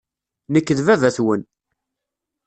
Nekk 0.51 0.69
d 0.77 0.79
baba-twen. 0.87 1.41